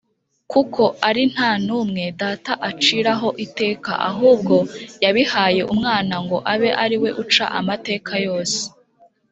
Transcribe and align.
“Kuko 0.51 0.83
ari 1.09 1.23
nta 1.33 1.51
n’umwe 1.65 2.03
Data 2.21 2.51
aciraho 2.69 3.29
iteka, 3.45 3.91
ahubwo 4.09 4.55
yabihaye 5.03 5.61
Umwana 5.73 6.15
ngo 6.23 6.37
abe 6.53 6.69
ari 6.83 6.97
we 7.01 7.09
uca 7.23 7.45
amateka 7.59 8.13
yose 8.27 8.59